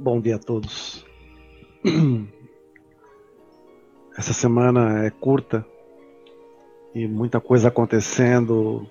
[0.00, 1.04] Bom dia a todos.
[4.16, 5.66] Essa semana é curta
[6.94, 8.86] e muita coisa acontecendo,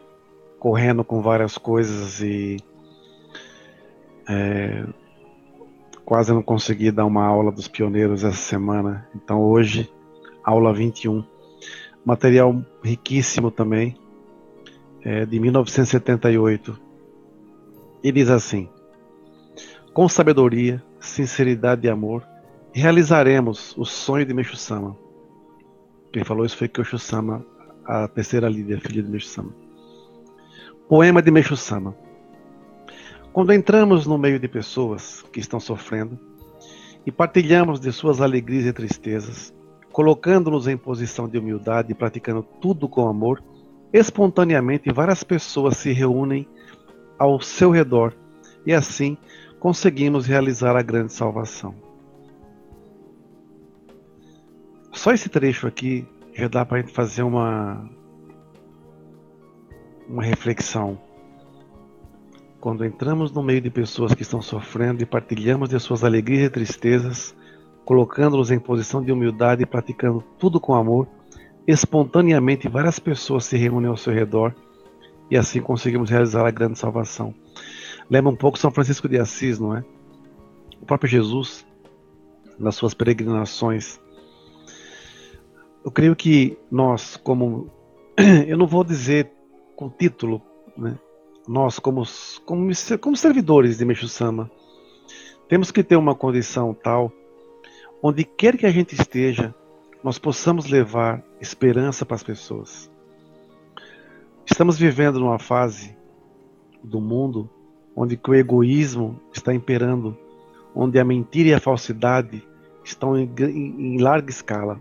[0.59, 2.57] correndo com várias coisas e
[4.27, 4.85] é,
[6.03, 9.07] quase não consegui dar uma aula dos pioneiros essa semana.
[9.15, 9.89] Então hoje,
[10.43, 11.23] aula 21.
[12.03, 13.97] Material riquíssimo também,
[15.05, 16.77] é, de 1978.
[18.03, 18.67] E diz assim:
[19.97, 22.23] Com sabedoria, sinceridade e amor,
[22.71, 24.95] realizaremos o sonho de Meixo Sama.
[26.13, 27.43] Quem falou isso foi Kyosho Sama,
[27.83, 29.55] a terceira líder, filha de Meixo Sama.
[30.87, 31.97] Poema de Meixo Sama.
[33.33, 36.19] Quando entramos no meio de pessoas que estão sofrendo
[37.03, 39.51] e partilhamos de suas alegrias e tristezas,
[39.91, 43.43] colocando-nos em posição de humildade e praticando tudo com amor,
[43.91, 46.47] espontaneamente várias pessoas se reúnem
[47.17, 48.13] ao seu redor
[48.63, 49.17] e assim
[49.59, 51.75] conseguimos realizar a grande salvação.
[54.91, 57.89] Só esse trecho aqui já dá para a gente fazer uma
[60.07, 60.97] uma reflexão.
[62.59, 66.49] Quando entramos no meio de pessoas que estão sofrendo e partilhamos de suas alegrias e
[66.49, 67.35] tristezas,
[67.85, 71.07] colocando-nos em posição de humildade e praticando tudo com amor,
[71.67, 74.55] espontaneamente várias pessoas se reúnem ao seu redor
[75.29, 77.33] e assim conseguimos realizar a grande salvação.
[78.09, 79.83] Lembra um pouco São Francisco de Assis, não é?
[80.81, 81.65] O próprio Jesus,
[82.57, 83.99] nas suas peregrinações.
[85.83, 87.69] Eu creio que nós, como.
[88.47, 89.31] Eu não vou dizer
[89.75, 90.41] com título,
[90.77, 90.97] né?
[91.47, 92.03] Nós, como,
[92.45, 94.51] como, como servidores de Meixo Sama,
[95.47, 97.11] temos que ter uma condição tal,
[98.01, 99.55] onde quer que a gente esteja,
[100.03, 102.91] nós possamos levar esperança para as pessoas.
[104.45, 105.95] Estamos vivendo numa fase
[106.83, 107.49] do mundo
[107.97, 110.15] onde o egoísmo está imperando,
[110.75, 112.43] onde a mentira e a falsidade
[112.83, 114.79] estão em, em, em larga escala.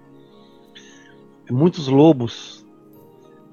[1.51, 2.67] Muitos lobos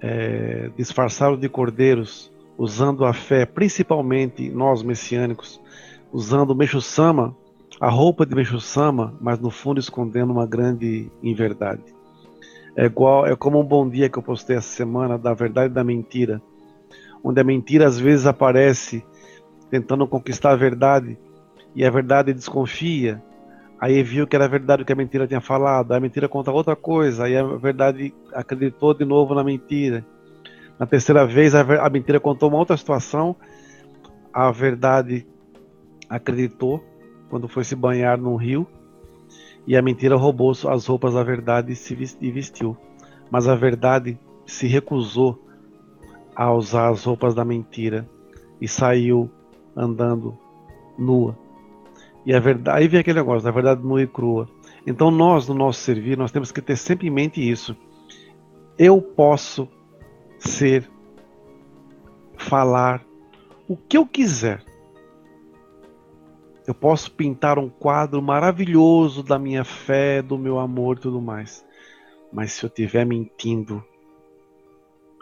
[0.01, 5.61] é, disfarçados de cordeiros, usando a fé, principalmente nós messiânicos,
[6.11, 7.33] usando o Meixo Sama,
[7.79, 11.83] a roupa de Meixo Sama, mas no fundo escondendo uma grande inverdade.
[12.75, 15.75] É igual, é como um bom dia que eu postei essa semana da verdade e
[15.75, 16.41] da mentira,
[17.23, 19.05] onde a mentira às vezes aparece
[19.73, 21.17] tentando conquistar a verdade
[21.75, 23.19] e a verdade desconfia.
[23.81, 26.75] Aí viu que era verdade o que a mentira tinha falado, a mentira conta outra
[26.75, 30.05] coisa, aí a verdade acreditou de novo na mentira.
[30.77, 33.35] Na terceira vez a, mentira contou uma outra situação,
[34.31, 35.25] a verdade
[36.07, 36.83] acreditou
[37.27, 38.67] quando foi se banhar num rio
[39.65, 41.73] e a mentira roubou as roupas da verdade
[42.21, 42.77] e vestiu.
[43.31, 45.43] Mas a verdade se recusou
[46.35, 48.07] a usar as roupas da mentira
[48.61, 49.31] e saiu
[49.75, 50.37] andando
[50.97, 51.37] nua.
[52.25, 54.47] E a verdade, aí vem aquele negócio, a verdade nua e crua.
[54.85, 57.75] Então nós, no nosso servir, nós temos que ter sempre em mente isso.
[58.77, 59.67] Eu posso
[60.39, 60.89] ser,
[62.37, 63.03] falar
[63.67, 64.63] o que eu quiser
[66.65, 71.65] eu posso pintar um quadro maravilhoso da minha fé, do meu amor e tudo mais.
[72.31, 73.83] Mas se eu estiver mentindo,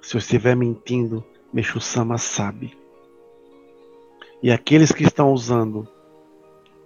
[0.02, 2.78] se eu estiver mentindo, Mexu Sama sabe.
[4.42, 5.88] E aqueles que estão usando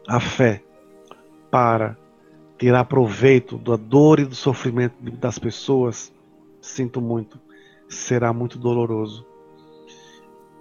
[0.08, 0.62] a fé
[1.50, 1.98] para
[2.58, 6.14] tirar proveito da dor e do sofrimento das pessoas,
[6.62, 7.40] sinto muito,
[7.88, 9.26] será muito doloroso.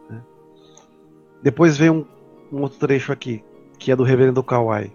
[0.09, 0.23] Né?
[1.43, 2.07] Depois vem um,
[2.53, 3.43] um outro trecho aqui
[3.77, 4.93] que é do reverendo Kawai.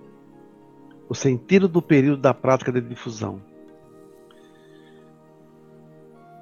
[1.09, 3.41] O sentido do período da prática de difusão.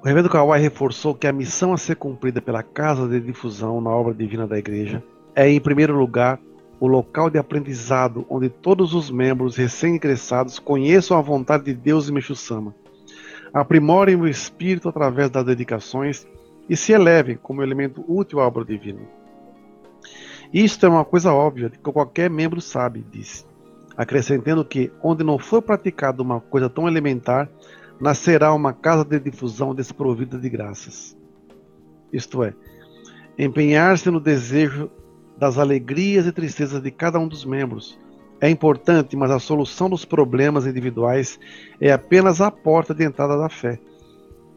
[0.00, 3.90] O reverendo Kawai reforçou que a missão a ser cumprida pela Casa de Difusão na
[3.90, 5.02] obra divina da Igreja
[5.34, 6.40] é, em primeiro lugar,
[6.80, 12.12] o local de aprendizado onde todos os membros recém-ingressados conheçam a vontade de Deus e
[12.12, 12.74] Meixo-sama,
[13.52, 16.26] aprimorem o espírito através das dedicações
[16.68, 19.00] e se elevem como elemento útil à obra divina.
[20.52, 23.44] Isto é uma coisa óbvia que qualquer membro sabe, disse,
[23.96, 27.50] acrescentando que, onde não for praticada uma coisa tão elementar,
[28.00, 31.16] nascerá uma casa de difusão desprovida de graças.
[32.12, 32.54] Isto é,
[33.38, 34.90] empenhar-se no desejo
[35.38, 37.98] das alegrias e tristezas de cada um dos membros.
[38.40, 41.38] É importante, mas a solução dos problemas individuais
[41.80, 43.78] é apenas a porta de entrada da fé.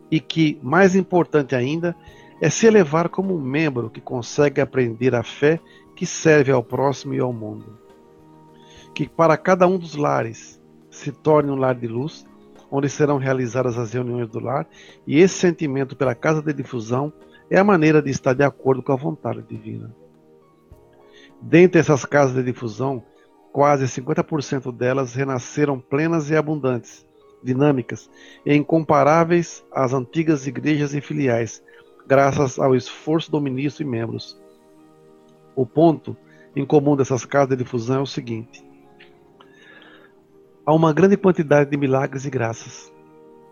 [0.10, 1.96] E que, mais importante ainda,
[2.42, 5.60] é se elevar como um membro que consegue aprender a fé
[5.96, 7.78] que serve ao próximo e ao mundo.
[8.94, 12.26] Que para cada um dos lares se torne um lar de luz,
[12.70, 14.68] onde serão realizadas as reuniões do lar,
[15.06, 17.14] e esse sentimento pela casa de difusão
[17.50, 19.94] é a maneira de estar de acordo com a vontade divina.
[21.42, 23.04] Dentre essas casas de difusão,
[23.52, 27.06] quase 50% delas renasceram plenas e abundantes,
[27.44, 28.10] dinâmicas
[28.46, 31.64] e incomparáveis às antigas igrejas e filiais,
[32.08, 34.40] graças ao esforço do ministro e membros.
[35.56, 36.16] O ponto
[36.56, 38.64] em comum dessas casas de difusão é o seguinte:
[40.66, 42.94] há uma grande quantidade de milagres e graças.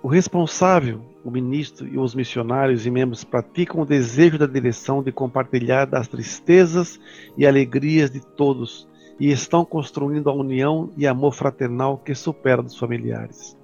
[0.02, 5.12] O responsável, o ministro e os missionários e membros praticam o desejo da direção de
[5.12, 6.98] compartilhar das tristezas
[7.38, 8.88] e alegrias de todos
[9.20, 13.58] e estão construindo a união e amor fraternal que supera dos familiares.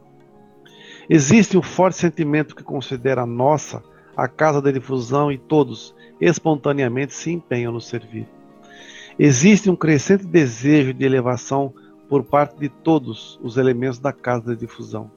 [1.10, 3.82] Existe um forte sentimento que considera nossa
[4.18, 8.28] a casa da difusão e todos espontaneamente se empenham no servir.
[9.18, 11.74] Existe um crescente desejo de elevação
[12.10, 15.10] por parte de todos os elementos da casa da difusão.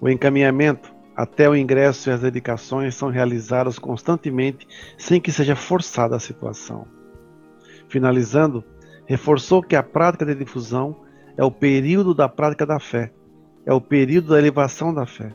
[0.00, 4.66] O encaminhamento até o ingresso e as dedicações são realizadas constantemente
[4.98, 6.86] sem que seja forçada a situação.
[7.88, 8.62] Finalizando,
[9.06, 10.96] reforçou que a prática de difusão
[11.36, 13.12] é o período da prática da fé,
[13.64, 15.34] é o período da elevação da fé.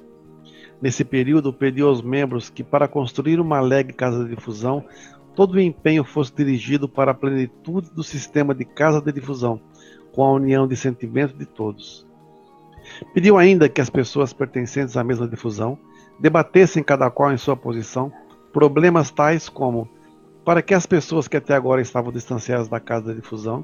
[0.81, 4.83] Nesse período, pediu aos membros que, para construir uma alegre casa de difusão,
[5.35, 9.61] todo o empenho fosse dirigido para a plenitude do sistema de casa de difusão,
[10.11, 12.07] com a união de sentimento de todos.
[13.13, 15.77] Pediu ainda que as pessoas pertencentes à mesma difusão
[16.19, 18.11] debatessem cada qual em sua posição
[18.53, 19.89] problemas tais como
[20.43, 23.63] para que as pessoas que até agora estavam distanciadas da casa da difusão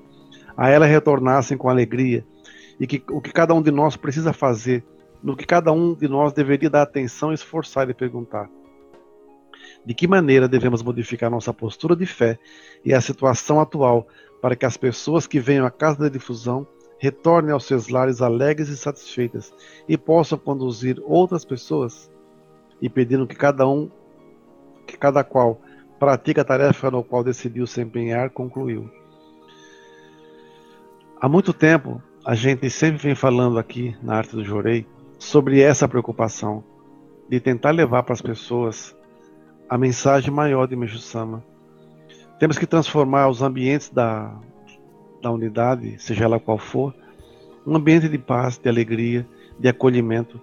[0.56, 2.26] a ela retornassem com alegria
[2.80, 4.84] e que o que cada um de nós precisa fazer,
[5.22, 8.50] no que cada um de nós deveria dar atenção, esforçar e perguntar.
[9.86, 12.38] De que maneira devemos modificar nossa postura de fé
[12.84, 14.08] e a situação atual
[14.42, 16.68] para que as pessoas que venham à casa da difusão
[17.00, 19.54] retornem aos seus lares alegres e satisfeitas
[19.88, 22.10] e possam conduzir outras pessoas
[22.82, 23.90] e pedindo que cada um,
[24.86, 25.62] que cada qual
[26.00, 28.90] pratique a tarefa no qual decidiu se empenhar, concluiu.
[31.20, 34.86] Há muito tempo a gente sempre vem falando aqui na arte do Jorei
[35.18, 36.64] sobre essa preocupação
[37.30, 38.96] de tentar levar para as pessoas
[39.70, 41.44] a mensagem maior de Meixo-sama.
[42.40, 44.38] Temos que transformar os ambientes da,
[45.28, 46.96] da unidade, seja ela qual for,
[47.66, 49.28] um ambiente de paz, de alegria,
[49.60, 50.40] de acolhimento.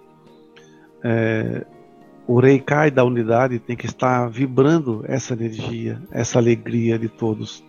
[1.03, 1.65] É,
[2.27, 7.63] o Reikai da unidade tem que estar vibrando essa energia, essa alegria de todos.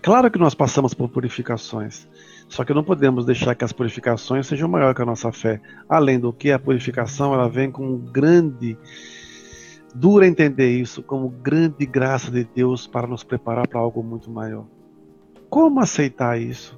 [0.00, 2.08] Claro que nós passamos por purificações,
[2.48, 5.60] só que não podemos deixar que as purificações sejam maior que a nossa fé.
[5.86, 8.76] Além do que, a purificação ela vem com um grande,
[9.94, 14.66] dura entender isso, como grande graça de Deus para nos preparar para algo muito maior.
[15.54, 16.76] Como aceitar isso?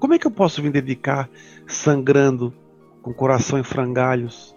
[0.00, 1.30] Como é que eu posso me dedicar
[1.64, 2.52] sangrando,
[3.00, 4.52] com o coração em frangalhos?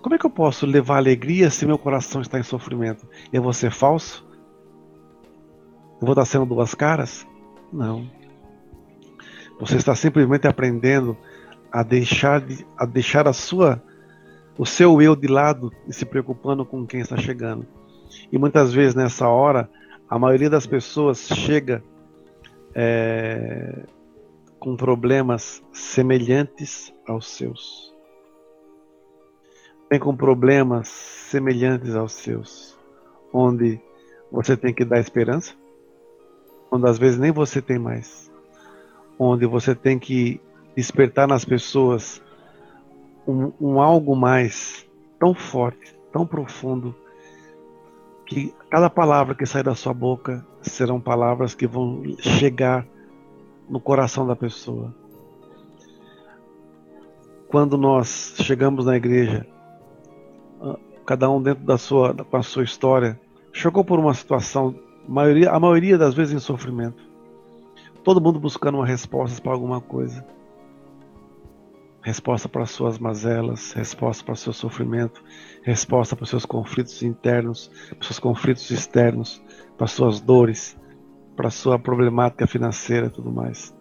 [0.00, 3.06] Como é que eu posso levar alegria se meu coração está em sofrimento?
[3.30, 4.26] Eu vou ser falso?
[6.00, 7.26] Eu vou estar sendo duas caras?
[7.70, 8.10] Não.
[9.60, 11.14] Você está simplesmente aprendendo
[11.70, 13.82] a deixar, de, a deixar a sua,
[14.56, 17.66] o seu eu de lado e se preocupando com quem está chegando.
[18.32, 19.68] E muitas vezes nessa hora
[20.14, 21.82] a maioria das pessoas chega
[22.72, 23.84] é,
[24.60, 27.92] com problemas semelhantes aos seus.
[29.90, 32.78] Vem com problemas semelhantes aos seus,
[33.32, 33.80] onde
[34.30, 35.52] você tem que dar esperança,
[36.70, 38.30] onde às vezes nem você tem mais,
[39.18, 40.40] onde você tem que
[40.76, 42.22] despertar nas pessoas
[43.26, 46.94] um, um algo mais tão forte, tão profundo,
[48.26, 52.86] que cada palavra que sai da sua boca serão palavras que vão chegar
[53.68, 54.94] no coração da pessoa.
[57.48, 59.46] Quando nós chegamos na igreja,
[60.60, 60.76] ah,
[61.06, 63.20] cada um dentro da sua, com a sua história,
[63.52, 64.74] chegou por uma situação,
[65.06, 67.02] maioria, a maioria das vezes em sofrimento.
[68.02, 70.24] Todo mundo buscando uma resposta para alguma coisa
[72.04, 75.24] resposta para suas mazelas, resposta para seu sofrimento,
[75.62, 79.42] resposta para seus conflitos internos, para seus conflitos externos,
[79.78, 80.76] para as suas dores,
[81.34, 83.74] para sua problemática financeira e tudo mais.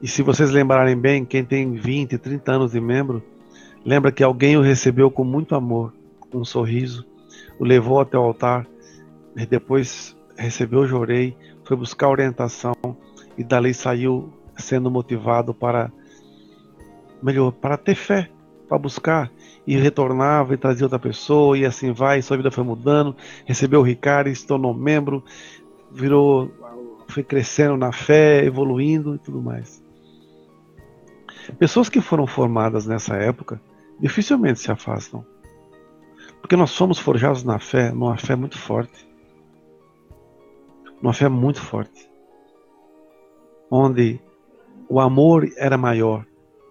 [0.00, 3.20] E se vocês lembrarem bem, quem tem 20, 30 anos de membro,
[3.84, 5.92] lembra que alguém o recebeu com muito amor,
[6.30, 7.04] com um sorriso,
[7.58, 8.68] o levou até o altar,
[9.36, 12.74] e depois recebeu jorei, foi buscar orientação
[13.36, 15.90] e dali saiu sendo motivado para
[17.22, 18.30] melhor, para ter fé,
[18.68, 19.30] para buscar.
[19.66, 23.16] E retornava e trazia outra pessoa, e assim vai, sua vida foi mudando.
[23.44, 25.24] Recebeu o Ricardo, se tornou membro,
[25.90, 26.50] virou,
[27.08, 29.82] foi crescendo na fé, evoluindo e tudo mais.
[31.58, 33.60] Pessoas que foram formadas nessa época
[33.98, 35.24] dificilmente se afastam.
[36.40, 39.06] Porque nós somos forjados na fé, numa fé muito forte.
[41.02, 42.08] Numa fé muito forte.
[43.70, 44.20] onde
[44.88, 46.26] o amor era maior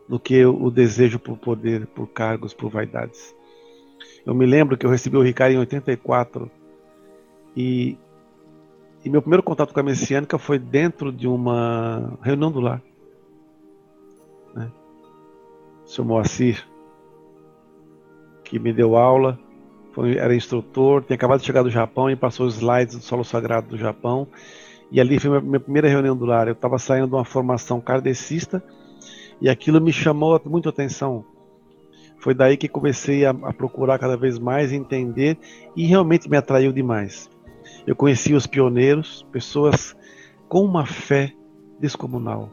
[0.10, 3.36] do que o desejo por poder, por cargos, por vaidades.
[4.26, 6.50] Eu me lembro que eu recebi o Ricardo em 84
[7.56, 7.96] e,
[9.06, 12.82] e meu primeiro contato com a Messiânica foi dentro de uma reunião do lar.
[14.56, 14.72] Né?
[15.86, 16.68] O senhor Moacir,
[18.44, 19.38] que me deu aula,
[19.92, 23.24] foi, era instrutor, tinha acabado de chegar do Japão e passou os slides do solo
[23.24, 24.28] sagrado do Japão.
[24.92, 26.48] E ali foi minha, minha primeira reunião do lar.
[26.48, 28.64] Eu estava saindo de uma formação kardecista
[29.42, 31.26] e aquilo me chamou muito atenção.
[32.20, 35.38] Foi daí que comecei a, a procurar cada vez mais entender
[35.76, 37.30] e realmente me atraiu demais.
[37.88, 39.96] Eu conheci os pioneiros, pessoas
[40.48, 41.34] com uma fé
[41.80, 42.50] descomunal.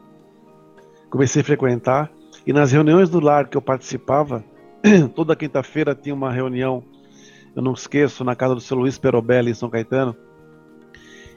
[1.09, 2.11] Comecei a frequentar
[2.45, 4.43] e nas reuniões do lar que eu participava,
[5.15, 6.83] toda quinta-feira tinha uma reunião,
[7.53, 10.15] eu não esqueço, na casa do seu Luiz Perobelli, em São Caetano.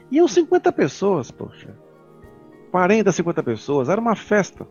[0.09, 1.75] Iam 50 pessoas, poxa.
[2.71, 4.65] 40, 50 pessoas, era uma festa.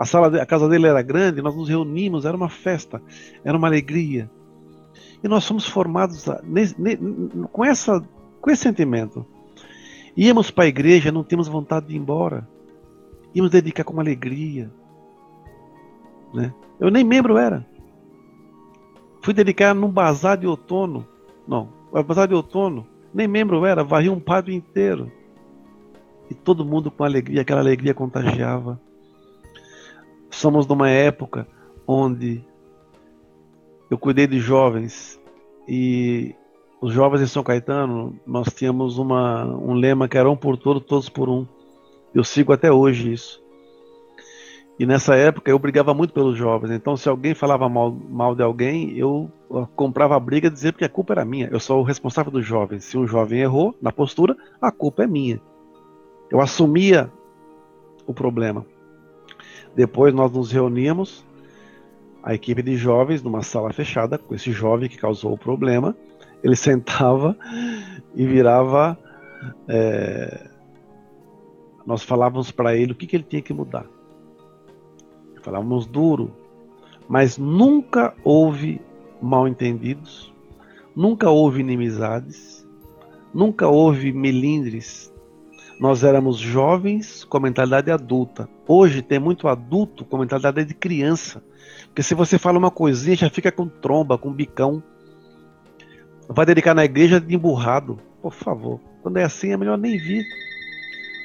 [0.00, 3.02] A sala, a casa dele era grande, nós nos reunimos, era uma festa,
[3.44, 4.30] era uma alegria.
[5.22, 6.24] E nós fomos formados
[7.52, 8.02] com, essa,
[8.40, 9.26] com esse sentimento.
[10.16, 12.48] Íamos para a igreja, não tínhamos vontade de ir embora.
[13.34, 14.70] Íamos dedicar com uma alegria.
[16.32, 16.50] Né?
[16.80, 17.66] Eu nem membro era.
[19.22, 21.06] Fui dedicar num bazar de outono.
[21.46, 21.68] Não,
[22.06, 22.86] bazar de outono.
[23.12, 25.12] Nem membro era, varri um padre inteiro.
[26.30, 28.80] E todo mundo com alegria, aquela alegria contagiava.
[30.30, 31.46] Somos numa época
[31.86, 32.44] onde
[33.90, 35.20] eu cuidei de jovens
[35.66, 36.34] e
[36.80, 40.80] os jovens em São Caetano, nós tínhamos uma, um lema que era um por todo,
[40.80, 41.46] todos por um.
[42.14, 43.42] Eu sigo até hoje isso.
[44.78, 46.70] E nessa época eu brigava muito pelos jovens.
[46.70, 49.30] Então, se alguém falava mal, mal de alguém, eu
[49.76, 51.48] comprava a briga e dizia que a culpa era minha.
[51.52, 52.84] Eu sou o responsável dos jovens.
[52.84, 55.38] Se um jovem errou na postura, a culpa é minha.
[56.30, 57.12] Eu assumia
[58.06, 58.64] o problema.
[59.74, 61.24] Depois nós nos reuníamos,
[62.22, 65.96] a equipe de jovens, numa sala fechada, com esse jovem que causou o problema.
[66.42, 67.36] Ele sentava
[68.14, 68.98] e virava.
[69.68, 70.48] É...
[71.86, 73.86] Nós falávamos para ele o que, que ele tinha que mudar.
[75.42, 76.30] Falávamos duro,
[77.08, 78.80] mas nunca houve
[79.20, 80.32] mal entendidos,
[80.94, 82.66] nunca houve inimizades,
[83.32, 85.12] nunca houve melindres,
[85.80, 88.46] nós éramos jovens com mentalidade adulta.
[88.68, 91.42] Hoje tem muito adulto com mentalidade de criança.
[91.86, 94.82] Porque se você fala uma coisinha, já fica com tromba, com bicão.
[96.28, 97.98] Vai dedicar na igreja de emburrado.
[98.20, 98.78] Por favor.
[99.02, 100.26] Quando é assim, é melhor nem vir.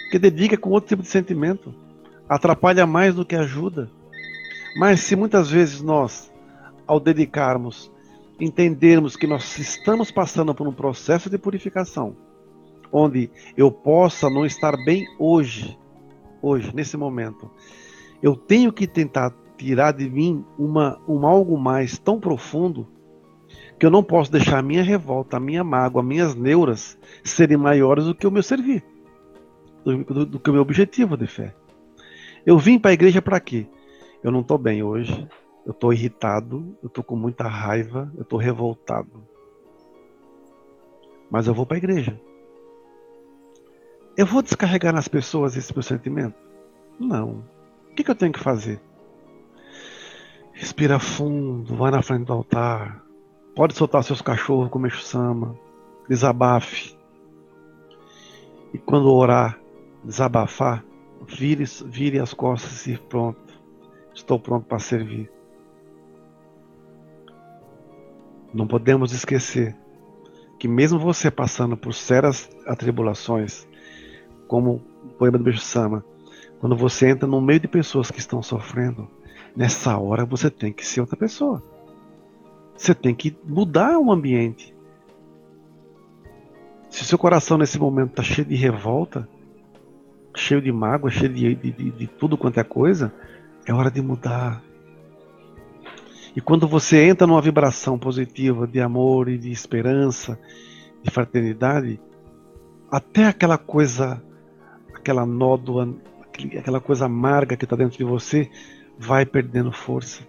[0.04, 1.76] Porque dedica com outro tipo de sentimento.
[2.30, 3.92] Atrapalha mais do que ajuda.
[4.78, 6.32] Mas se muitas vezes nós,
[6.88, 7.92] ao dedicarmos,
[8.40, 12.16] entendermos que nós estamos passando por um processo de purificação,
[12.96, 15.78] onde eu possa não estar bem hoje,
[16.42, 17.52] hoje, nesse momento.
[18.24, 22.88] Eu tenho que tentar tirar de mim uma, um algo mais tão profundo
[23.78, 28.06] que eu não posso deixar a minha revolta, a minha mágoa, minhas neuras serem maiores
[28.06, 28.82] do que o meu servir,
[29.84, 31.54] do, do, do que o meu objetivo de fé.
[32.46, 33.68] Eu vim para a igreja para quê?
[34.24, 35.28] Eu não estou bem hoje,
[35.66, 39.22] eu estou irritado, eu estou com muita raiva, eu estou revoltado.
[41.30, 42.18] Mas eu vou para a igreja.
[44.18, 46.36] Eu vou descarregar nas pessoas esse meu sentimento?
[46.98, 47.44] Não.
[47.92, 48.80] O que, que eu tenho que fazer?
[50.54, 53.04] Respira fundo, vai na frente do altar.
[53.54, 55.58] Pode soltar seus cachorros com o sama.
[56.08, 56.98] Desabafe.
[58.74, 59.60] E quando orar,
[60.04, 60.84] desabafar,
[61.28, 63.54] vire, vire as costas e pronto.
[64.14, 65.30] Estou pronto para servir.
[68.54, 69.76] Não podemos esquecer
[70.58, 73.68] que mesmo você passando por sérias atribulações,
[74.48, 76.04] como o poema do Beijo Sama,
[76.60, 79.08] quando você entra no meio de pessoas que estão sofrendo,
[79.56, 81.62] nessa hora você tem que ser outra pessoa.
[82.76, 84.76] Você tem que mudar o ambiente.
[86.90, 89.28] Se seu coração nesse momento está cheio de revolta,
[90.36, 93.14] cheio de mágoa, cheio de, de, de, de tudo quanto é coisa,
[93.66, 94.62] é hora de mudar.
[96.36, 100.38] E quando você entra numa vibração positiva de amor e de esperança,
[101.02, 102.00] de fraternidade,
[102.92, 104.22] até aquela coisa
[105.06, 105.96] aquela nódoa,
[106.58, 108.50] aquela coisa amarga que está dentro de você,
[108.98, 110.28] vai perdendo força.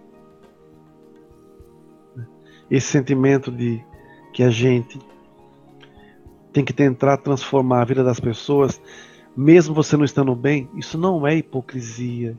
[2.69, 3.83] Esse sentimento de
[4.31, 4.99] que a gente
[6.53, 8.79] tem que tentar transformar a vida das pessoas,
[9.35, 12.37] mesmo você não estando bem, isso não é hipocrisia.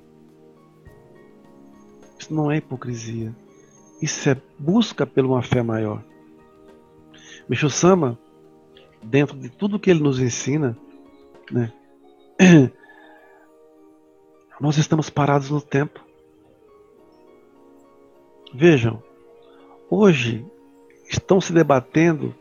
[2.20, 3.34] Isso não é hipocrisia.
[4.00, 6.04] Isso é busca por uma fé maior.
[7.48, 8.16] Micho Sama,
[9.02, 10.78] dentro de tudo que ele nos ensina,
[11.50, 11.72] né,
[14.60, 16.00] Nós estamos parados no tempo.
[18.54, 19.02] Vejam,
[19.90, 20.46] hoje
[21.08, 22.34] estão se debatendo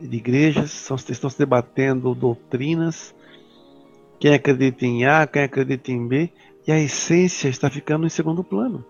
[0.00, 3.14] de igrejas, estão se debatendo doutrinas,
[4.18, 6.30] quem acredita em A, quem acredita em B,
[6.66, 8.84] e a essência está ficando em segundo plano.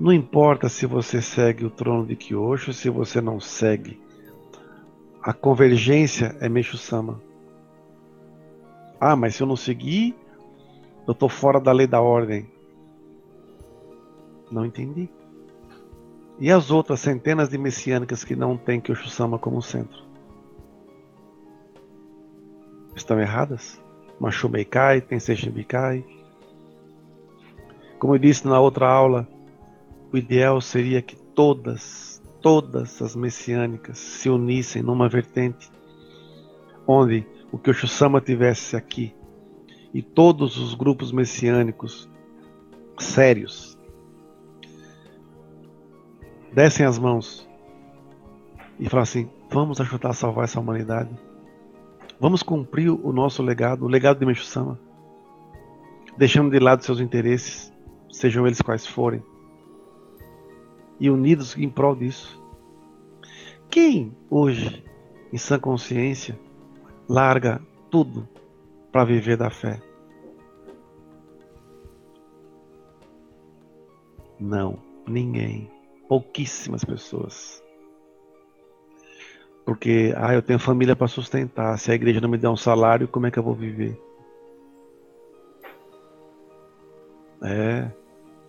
[0.00, 4.00] Não importa se você segue o trono de Kyosho, se você não segue.
[5.28, 7.20] A convergência é Meixo Sama.
[8.98, 10.16] Ah, mas se eu não seguir,
[11.06, 12.50] eu estou fora da lei da ordem.
[14.50, 15.06] Não entendi.
[16.38, 20.02] E as outras centenas de messiânicas que não têm Kyosho Sama como centro?
[22.96, 23.78] Estão erradas?
[24.18, 25.36] Machumeikai, Tensei
[27.98, 29.28] Como eu disse na outra aula,
[30.10, 35.70] o ideal seria que todas, todas as messiânicas se unissem numa vertente
[36.86, 39.14] onde o que o Shusama tivesse aqui
[39.92, 42.08] e todos os grupos messiânicos
[42.98, 43.76] sérios
[46.52, 47.48] dessem as mãos
[48.78, 51.10] e falassem: vamos ajudar a salvar essa humanidade.
[52.20, 54.78] Vamos cumprir o nosso legado, o legado de Meshu-sama,
[56.16, 57.72] deixando de lado seus interesses,
[58.10, 59.22] sejam eles quais forem
[61.00, 62.42] e unidos em prol disso.
[63.70, 64.84] Quem hoje,
[65.32, 66.38] em sã consciência,
[67.08, 68.28] larga tudo
[68.90, 69.80] para viver da fé?
[74.38, 75.70] Não, ninguém.
[76.08, 77.62] Pouquíssimas pessoas.
[79.64, 81.78] Porque, ah, eu tenho família para sustentar.
[81.78, 84.00] Se a igreja não me der um salário, como é que eu vou viver?
[87.42, 87.90] É.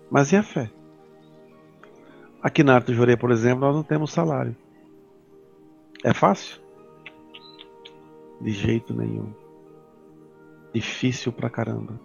[0.10, 0.72] Mas e a fé?
[2.42, 4.56] Aqui na Arte Jurei, por exemplo, nós não temos salário.
[6.04, 6.62] É fácil?
[8.40, 9.34] De jeito nenhum.
[10.74, 12.00] Difícil pra caramba.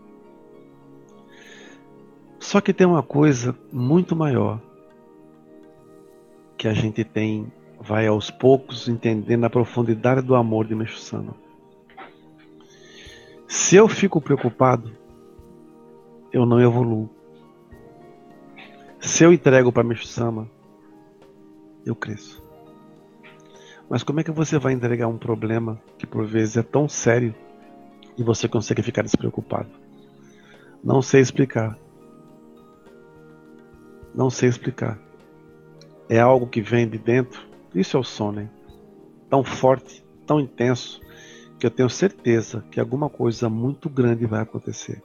[2.40, 4.60] Só que tem uma coisa muito maior
[6.58, 10.98] que a gente tem, vai aos poucos entendendo a profundidade do amor de Meixo
[13.46, 14.90] Se eu fico preocupado,
[16.32, 17.13] eu não evoluo.
[19.04, 20.50] Se eu entrego para Mishu-sama,
[21.84, 22.42] eu cresço.
[23.88, 27.34] Mas como é que você vai entregar um problema que por vezes é tão sério
[28.16, 29.68] e você consegue ficar despreocupado?
[30.82, 31.78] Não sei explicar.
[34.14, 34.98] Não sei explicar.
[36.08, 37.46] É algo que vem de dentro.
[37.74, 38.48] Isso é o sono,
[39.28, 40.98] tão forte, tão intenso,
[41.58, 45.02] que eu tenho certeza que alguma coisa muito grande vai acontecer.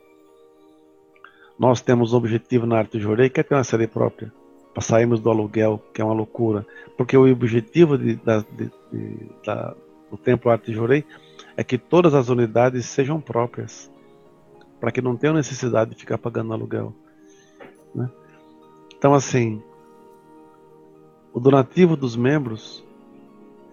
[1.60, 4.32] Nós temos um objetivo na Arte Jorei, que é ter uma série própria,
[4.74, 6.66] para sairmos do aluguel, que é uma loucura.
[6.96, 9.76] Porque o objetivo de, de, de, da,
[10.10, 11.04] do Templo Arte Jorei
[11.58, 13.92] é que todas as unidades sejam próprias,
[14.80, 16.94] para que não tenham necessidade de ficar pagando aluguel.
[17.94, 18.10] Né?
[18.98, 19.62] Então, assim,
[21.34, 22.82] o donativo dos membros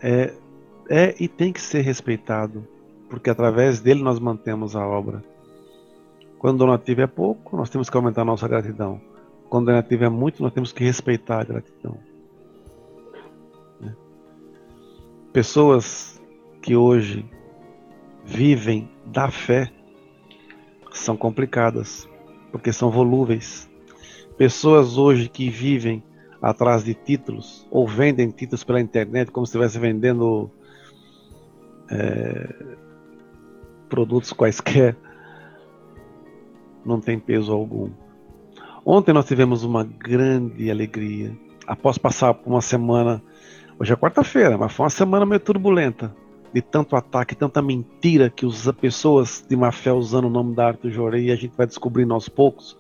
[0.02, 0.34] é,
[0.90, 2.66] é e tem que ser respeitado,
[3.08, 5.22] porque através dele nós mantemos a obra.
[6.46, 9.00] Quando o donativo é pouco, nós temos que aumentar a nossa gratidão.
[9.50, 11.98] Quando o donativo é muito, nós temos que respeitar a gratidão.
[13.80, 13.92] Né?
[15.32, 16.22] Pessoas
[16.62, 17.28] que hoje
[18.24, 19.72] vivem da fé
[20.92, 22.08] são complicadas,
[22.52, 23.68] porque são volúveis.
[24.38, 26.00] Pessoas hoje que vivem
[26.40, 30.48] atrás de títulos ou vendem títulos pela internet como se estivesse vendendo
[31.90, 32.76] é,
[33.88, 34.96] produtos quaisquer
[36.86, 37.90] não tem peso algum.
[38.84, 41.36] Ontem nós tivemos uma grande alegria.
[41.66, 43.22] Após passar por uma semana,
[43.78, 46.14] hoje é quarta-feira, mas foi uma semana meio turbulenta,
[46.52, 50.68] de tanto ataque, tanta mentira que as pessoas de má fé usando o nome da
[50.68, 52.78] Arthur Jorei e a gente vai descobrindo aos poucos,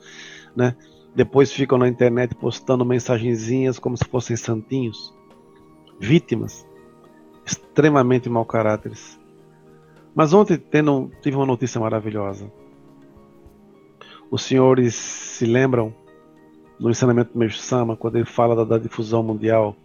[0.54, 0.76] né?
[1.14, 5.12] Depois ficam na internet postando mensagenzinhas como se fossem santinhos.
[5.98, 6.66] Vítimas
[7.46, 9.18] extremamente mau caráteres.
[10.14, 12.50] Mas ontem tendo, tive uma notícia maravilhosa.
[14.30, 15.94] Os senhores se lembram
[16.78, 19.76] no ensinamento do Mestre Sama, quando ele fala da, da, difusão mundial,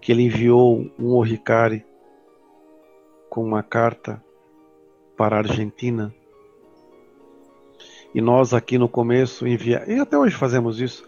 [0.00, 1.84] que ele enviou um Oricari
[3.28, 4.22] com uma carta
[5.16, 6.14] para a Argentina.
[8.14, 11.04] E nós aqui no começo enviamos, e até hoje fazemos isso,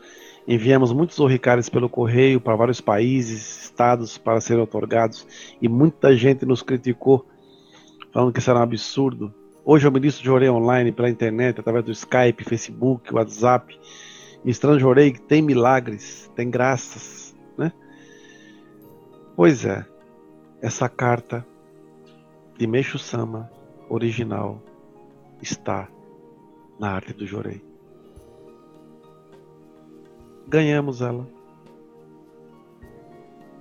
[0.48, 5.26] enviamos muitos Oricares pelo correio para vários países, estados para serem otorgados,
[5.60, 7.24] e muita gente nos criticou,
[8.12, 9.32] falando que isso era um absurdo.
[9.68, 13.76] Hoje eu ministro de orei online pela internet, através do Skype, Facebook, WhatsApp.
[14.44, 17.72] Ministrando de orei que tem milagres, tem graças, né?
[19.34, 19.84] Pois é,
[20.62, 21.44] essa carta
[22.56, 23.50] de Meixo Sama
[23.88, 24.62] original
[25.42, 25.88] está
[26.78, 27.60] na arte do Jorei.
[30.46, 31.26] Ganhamos ela.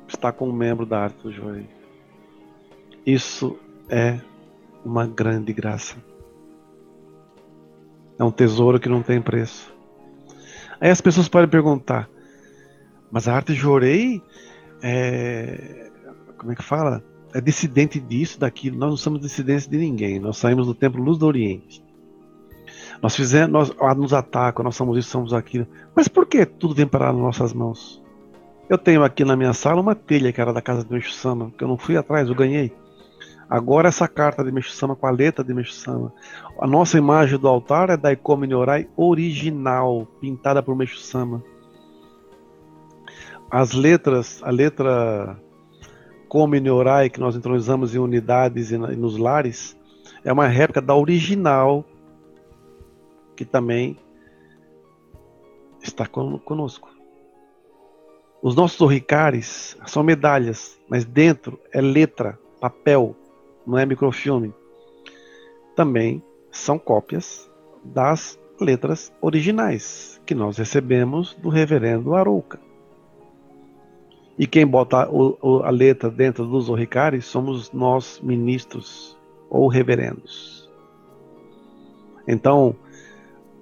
[0.08, 1.68] Está com um membro da arte do Jorei.
[3.04, 3.58] Isso
[3.90, 4.20] é
[4.86, 5.96] uma grande graça.
[8.18, 9.74] É um tesouro que não tem preço.
[10.80, 12.10] Aí as pessoas podem perguntar,
[13.12, 14.22] mas a arte Jorei
[14.82, 15.90] é.
[16.38, 17.04] Como é que fala?
[17.34, 18.78] É dissidente disso, daquilo.
[18.78, 20.20] Nós não somos dissidentes de ninguém.
[20.20, 21.84] Nós saímos do templo Luz do Oriente.
[23.02, 25.68] Nós fizemos, nós nos atacam, nós somos isso, somos aquilo.
[25.94, 28.02] Mas por que tudo vem parar nas nossas mãos?
[28.70, 31.52] Eu tenho aqui na minha sala uma telha que era da casa de Meixo Sama,
[31.58, 32.72] que eu não fui atrás, eu ganhei.
[33.50, 36.12] Agora essa carta de Meixo Sama com a letra de Meixo Sama.
[36.60, 38.48] A nossa imagem do altar é da Ikome
[38.98, 41.44] original, pintada por Meixo Sama.
[43.50, 45.40] As letras, a letra
[46.28, 46.60] Come
[47.12, 49.78] que nós introduzimos em unidades e nos lares,
[50.24, 51.86] é uma réplica da original
[53.36, 53.98] que também
[55.82, 56.90] está conosco.
[58.42, 63.16] Os nossos orricares são medalhas, mas dentro é letra, papel,
[63.66, 64.54] não é microfilme.
[65.76, 67.50] Também são cópias
[67.84, 72.60] das letras originais que nós recebemos do reverendo Arouca.
[74.38, 75.10] E quem bota
[75.64, 79.18] a letra dentro dos orricares somos nós, ministros
[79.50, 80.70] ou reverendos.
[82.28, 82.76] Então,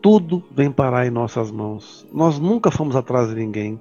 [0.02, 2.08] tudo vem parar em nossas mãos.
[2.12, 3.80] Nós nunca fomos atrás de ninguém.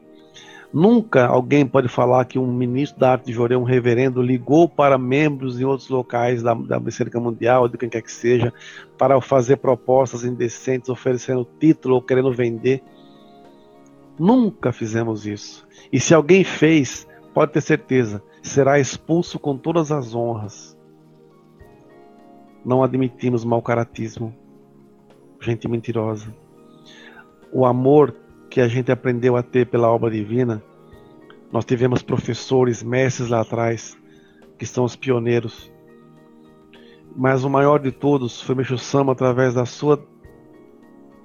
[0.73, 4.97] Nunca alguém pode falar que um ministro da arte de Joré, um reverendo, ligou para
[4.97, 8.53] membros em outros locais da, da Mecânica Mundial, de quem quer que seja,
[8.97, 12.83] para fazer propostas indecentes, oferecendo título ou querendo vender.
[14.19, 15.67] Nunca fizemos isso.
[15.93, 20.77] E se alguém fez, pode ter certeza, será expulso com todas as honras.
[22.65, 24.35] Não admitimos mau caratismo
[25.43, 26.35] gente mentirosa.
[27.53, 28.15] O amor
[28.53, 30.63] que a gente aprendeu a ter pela obra divina,
[31.51, 33.97] nós tivemos professores, mestres lá atrás,
[34.59, 35.73] que são os pioneiros.
[37.17, 40.07] Mas o maior de todos foi Meixo Sama através da sua,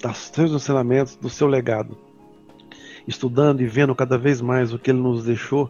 [0.02, 1.98] dos seus ensinamentos, do seu legado.
[3.06, 5.70] Estudando e vendo cada vez mais o que ele nos deixou,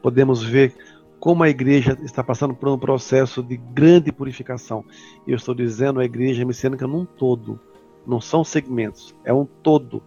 [0.00, 0.74] podemos ver
[1.20, 4.82] como a igreja está passando por um processo de grande purificação.
[5.26, 7.60] E eu estou dizendo a igreja messiânica num todo,
[8.06, 10.02] não são segmentos, é um todo.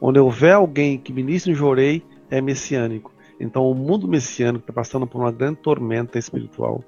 [0.00, 3.12] Onde houver alguém que ministre em Jorei, é messiânico.
[3.38, 6.84] Então o mundo messiânico está passando por uma grande tormenta espiritual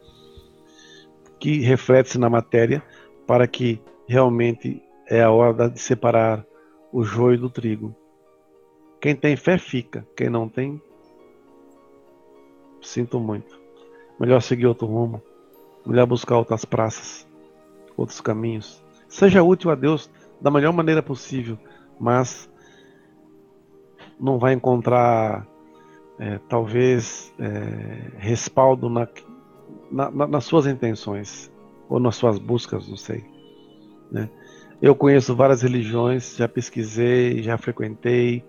[1.38, 2.82] que reflete-se na matéria
[3.26, 6.46] para que realmente é a hora de separar
[6.92, 7.94] o joio do trigo.
[9.00, 10.80] Quem tem fé fica, quem não tem,
[12.80, 13.58] sinto muito.
[14.20, 15.20] Melhor seguir outro rumo,
[15.84, 17.26] melhor buscar outras praças,
[17.96, 18.84] outros caminhos.
[19.08, 20.08] Seja útil a Deus
[20.40, 21.58] da melhor maneira possível,
[21.98, 22.48] mas
[24.22, 25.46] não vai encontrar
[26.18, 29.08] é, talvez é, respaldo na,
[29.90, 31.50] na, nas suas intenções
[31.88, 33.24] ou nas suas buscas, não sei.
[34.10, 34.30] Né?
[34.80, 38.44] Eu conheço várias religiões, já pesquisei, já frequentei,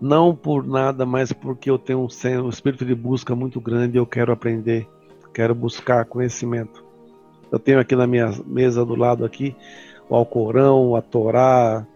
[0.00, 4.06] não por nada, mas porque eu tenho um, um espírito de busca muito grande, eu
[4.06, 4.88] quero aprender,
[5.32, 6.84] quero buscar conhecimento.
[7.52, 9.54] Eu tenho aqui na minha mesa do lado aqui
[10.08, 11.86] o Alcorão, a Torá,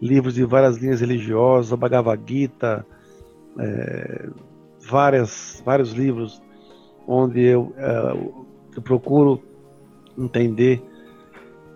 [0.00, 2.86] livros de várias linhas religiosas, a Bhagavad Gita,
[3.58, 4.28] é,
[4.88, 6.42] várias, vários livros
[7.06, 9.42] onde eu, é, eu procuro
[10.18, 10.82] entender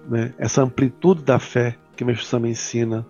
[0.08, 3.06] né, essa amplitude da fé que Meixo Sama ensina.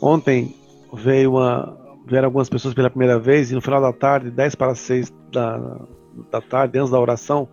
[0.00, 0.54] Ontem
[0.92, 4.74] veio uma, vieram algumas pessoas pela primeira vez e no final da tarde, 10 para
[4.74, 5.78] 6 da,
[6.30, 7.48] da tarde, antes da oração,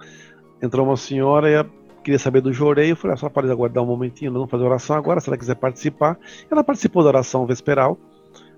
[0.61, 1.55] entrou uma senhora e
[2.03, 2.91] queria saber do Jorei.
[2.91, 5.55] Eu falei, ah, só pode aguardar um momentinho, vamos fazer oração agora, se ela quiser
[5.55, 6.17] participar.
[6.49, 7.97] Ela participou da oração vesperal,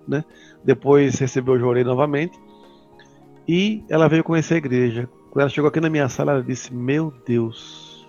[0.08, 0.24] né?
[0.64, 2.40] Depois recebeu o Jorei novamente.
[3.48, 5.10] E ela veio conhecer a igreja.
[5.30, 8.08] Quando ela chegou aqui na minha sala, ela disse: Meu Deus,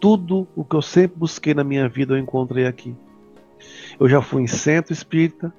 [0.00, 2.94] tudo o que eu sempre busquei na minha vida eu encontrei aqui.
[3.98, 5.52] Eu já fui em centro espírita,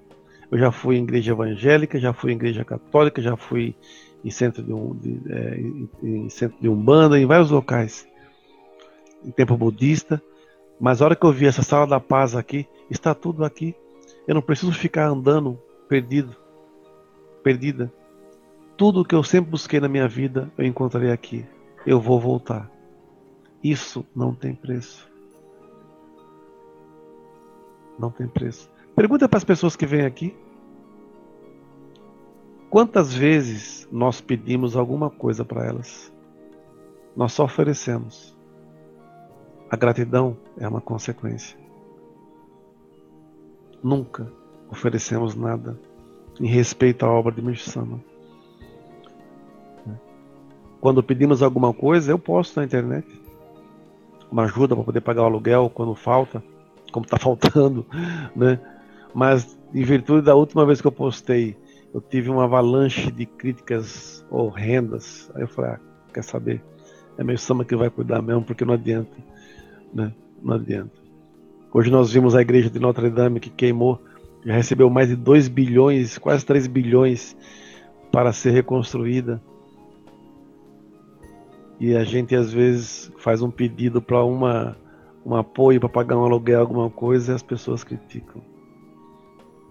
[0.51, 3.75] eu já fui em igreja evangélica, já fui em igreja católica, já fui
[4.23, 5.59] em centro de, um, de, é,
[6.03, 8.07] em centro de umbanda, em vários locais,
[9.25, 10.21] em tempo budista.
[10.79, 13.75] Mas a hora que eu vi essa sala da paz aqui, está tudo aqui.
[14.27, 16.35] Eu não preciso ficar andando perdido,
[17.43, 17.91] perdida.
[18.77, 21.45] Tudo que eu sempre busquei na minha vida, eu encontrei aqui.
[21.85, 22.69] Eu vou voltar.
[23.63, 25.09] Isso não tem preço.
[27.97, 28.69] Não tem preço.
[28.95, 30.35] Pergunta para as pessoas que vêm aqui.
[32.69, 36.11] Quantas vezes nós pedimos alguma coisa para elas?
[37.15, 38.34] Nós só oferecemos.
[39.69, 41.57] A gratidão é uma consequência.
[43.83, 44.31] Nunca
[44.69, 45.79] oferecemos nada
[46.39, 47.99] em respeito à obra de Mishama.
[50.85, 53.07] Quando pedimos alguma coisa, eu posto na internet.
[54.31, 56.43] Uma ajuda para poder pagar o aluguel quando falta,
[56.91, 57.83] como está faltando,
[58.35, 58.59] né?
[59.13, 61.57] Mas em virtude da última vez que eu postei,
[61.91, 65.31] eu tive uma avalanche de críticas horrendas.
[65.33, 65.79] Aí eu falei, ah,
[66.13, 66.61] quer saber?
[67.17, 69.09] É meu samba que vai cuidar mesmo, porque não adianta,
[69.95, 70.13] né?
[70.43, 70.91] Não adianta.
[71.73, 73.99] Hoje nós vimos a igreja de Notre Dame que queimou
[74.45, 77.35] já recebeu mais de 2 bilhões, quase 3 bilhões
[78.11, 79.41] para ser reconstruída.
[81.79, 84.77] E a gente às vezes faz um pedido para uma
[85.25, 88.43] um apoio para pagar um aluguel, alguma coisa, e as pessoas criticam.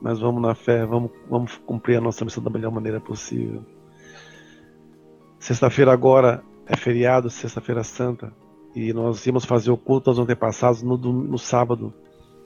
[0.02, 3.64] Mas vamos na fé, vamos, vamos cumprir a nossa missão da melhor maneira possível.
[5.38, 8.32] Sexta-feira agora é feriado, sexta-feira santa,
[8.74, 11.92] e nós íamos fazer o culto aos antepassados no, no sábado,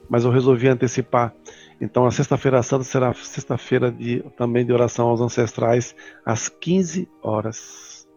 [0.09, 1.33] mas eu resolvi antecipar
[1.81, 8.07] então a sexta-feira santa será sexta-feira de, também de oração aos ancestrais às 15 horas.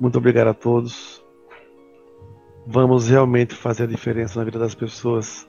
[0.00, 1.22] Muito obrigado a todos.
[2.66, 5.48] Vamos realmente fazer a diferença na vida das pessoas,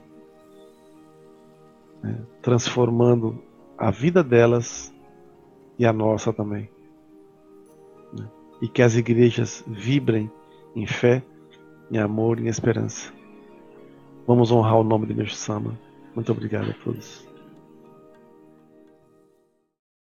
[2.02, 2.24] né?
[2.40, 3.42] transformando
[3.76, 4.94] a vida delas
[5.78, 6.70] e a nossa também.
[8.12, 8.28] Né?
[8.62, 10.30] E que as igrejas vibrem
[10.74, 11.22] em fé,
[11.90, 13.12] em amor e em esperança.
[14.26, 15.78] Vamos honrar o nome de Mestre Sama.
[16.14, 17.29] Muito obrigado a todos.